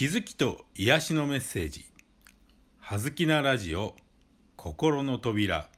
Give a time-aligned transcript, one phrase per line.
[0.00, 1.84] 気づきと癒しのメッセージ
[2.80, 3.94] 「はずきなラジオ
[4.56, 5.68] 心の扉」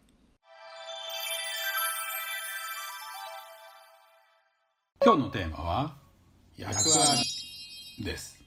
[5.05, 5.97] 今日のテーマは
[6.57, 7.21] 役割
[7.99, 8.41] です、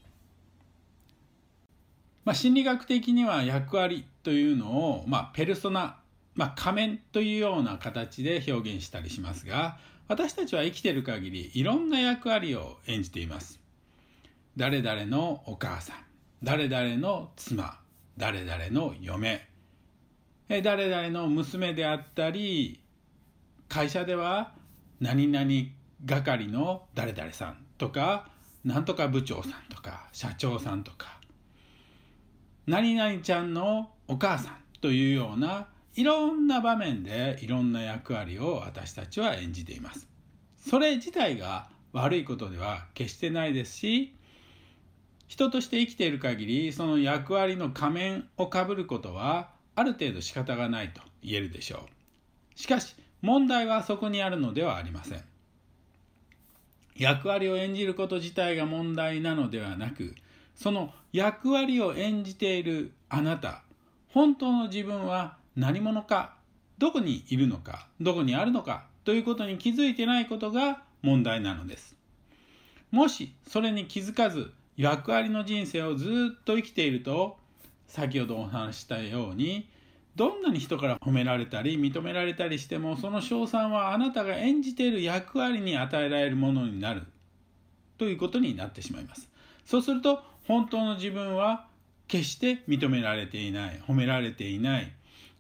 [2.23, 5.99] まあ、心理学的には役割というのを、まあ、ペルソナ、
[6.35, 13.65] まあ、仮面というような形で表現したりしますが私たちは生きている限りいろんな役割を演じています。
[14.58, 15.97] 誰々のお母さん。
[16.44, 17.80] 誰々の妻。
[18.17, 19.47] 誰々の嫁。
[20.47, 22.80] 誰々の娘であったり
[23.67, 24.53] 会社では
[24.99, 25.49] 何々
[26.05, 28.30] 係の誰々さんとか
[28.63, 31.19] なんとか部長さんとか社長さんとか
[32.67, 40.08] 何々ちゃんのお母さんというようないろんな場面でいろんな役割を私たちは演じています。
[40.58, 44.16] それ自体が悪いことでは決してないですし
[45.27, 51.88] 人として生きている限りその役割の仮面をかぶることはある程度仕方がないと言えるでしょ
[52.55, 52.59] う。
[52.59, 55.23] しかし問題はそこにあるのではありません。
[56.95, 60.16] 役割を演じること自体が問題なのではなく
[60.55, 63.63] その役割を演じているあなた
[64.09, 66.35] 本当の自分は何者か
[66.78, 71.95] どこにいるのかどこにあるのかということに気づいてないことが問題なのです
[72.91, 77.38] もしそれに気づかず役割の人生をずっと生きていると
[77.88, 79.70] 先ほどお話したように
[80.16, 87.03] どんなに人から褒められたり認められたりしてもその称賛はあなたが演じている役割に与えられるものになる。
[87.98, 89.30] ということになってしまいます。
[89.66, 91.66] そうすると本当の自分は
[92.08, 94.94] 決して認められていない褒められていない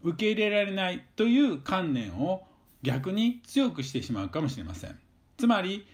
[0.03, 2.43] 受け入れられないという観念を
[2.81, 4.97] 逆に強くしてしまうかもしれません。
[5.37, 5.85] つまり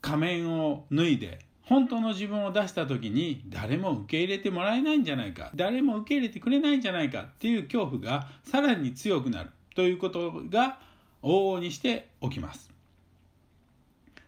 [0.00, 1.40] 仮面を脱いで
[1.72, 10.78] 本当の自分を出した時に誰も受け入れてもらえないんじゃないか誰も受け入れてくれないんじゃないかっていう恐怖がさらに強くなるということが
[11.22, 12.70] 往々にして起きます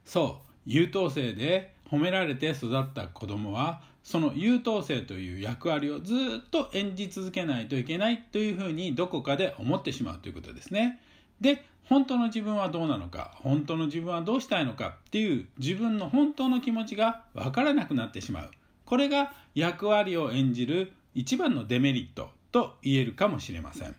[0.06, 10.98] そう優等生で褒められて育った子供はその優等生という役割をずっと演じ続けないといけないというふうにどこかで思ってしまうということですね。
[11.40, 18.50] で本当の自分はどうなのか本当の自分はどうしたいのかっていう自分の本当の気持ちが分からなくなってしまう。
[18.84, 23.94] これが役割を演じる一番のデメリットと言えるかもしれません。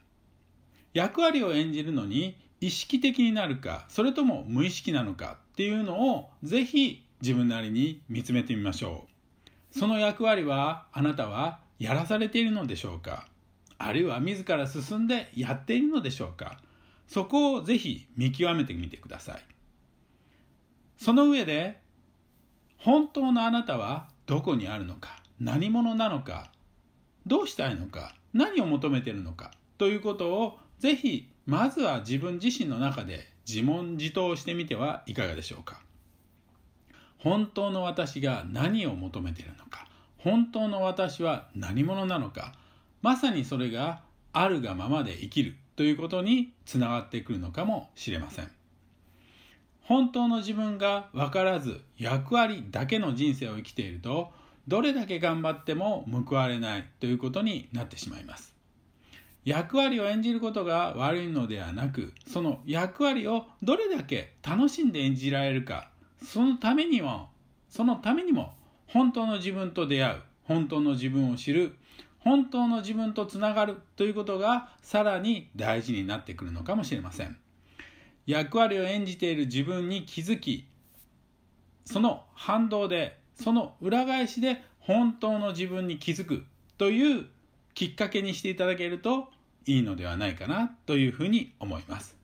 [0.94, 9.08] 役割を演じるのに意識的になるかそれとも無意識なのかっていうのをぜひ自分なりに見つめてみましょ
[9.74, 9.80] う。
[9.80, 13.28] その役割はあなたはやらされているのでしょうか？
[13.78, 16.58] あるいは自ら進んでやっているのでしょうか？
[17.08, 19.44] そこをぜひ見極めてみてください。
[20.98, 21.80] その上で
[22.78, 26.52] 本当のあなたはどこにあるのか何者なのか
[27.26, 35.82] どうしたいのか何を求めているのかということをぜひまずは自分自身の中で自問自答してみてはいかがでしょうか。
[37.18, 39.88] 本当の私が何を求めているのか
[40.20, 42.54] 本当の私は何者なのか
[43.02, 44.02] まさにそれが
[44.32, 48.52] あるがままで生きるということにつながってくるのかもしれません。
[49.82, 54.32] 本当の自分が分からず役割だけの人生を生きていると
[54.68, 58.56] どれだけ頑張っても報われないということになってしまいます。
[59.44, 65.90] 役割を演じることが悪いのではなくその役割をどれだけ楽しんで演じられるか
[66.24, 67.30] そのためにも
[67.70, 68.56] そのためにも
[68.88, 71.76] 本当の自分と出会う本当の自分を知る
[72.26, 77.38] 本当の自分とつながるということがさらに大事になってくるのかもしれません。
[78.26, 80.68] 役割を演じている自分に気づき
[81.86, 86.44] その反動でその裏返しで本当の自分に気づく
[86.80, 87.28] という
[87.76, 89.28] きっかけにしていただけると
[89.68, 92.16] いいのではないかなというふうに思います。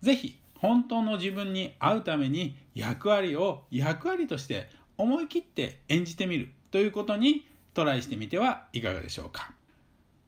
[0.00, 7.49] 是非本当の自分に会うために役割を役割として思い切って演じてみるということに
[7.80, 9.52] トライしてみてはいかがでしょうか。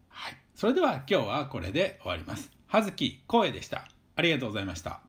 [0.09, 0.37] はい。
[0.55, 2.50] それでは今日はこれで終わります。
[2.67, 3.87] 葉月光栄でした。
[4.17, 5.03] ありがとうございました。